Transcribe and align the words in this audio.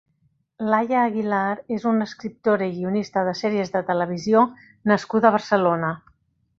Laia 0.69 1.03
Aguilar 1.09 1.41
és 1.75 1.85
una 1.91 2.09
escriptora 2.11 2.71
i 2.71 2.75
guionista 2.79 3.25
de 3.31 3.37
sèries 3.45 3.73
de 3.77 3.85
televisió 3.93 4.45
nascuda 4.95 5.31
a 5.35 5.39
Barcelona. 5.41 5.97